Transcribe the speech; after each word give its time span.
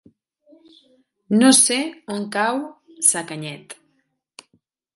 No 1.41 1.51
sé 1.59 1.77
on 2.15 2.25
cau 2.37 2.63
Sacanyet. 3.11 3.77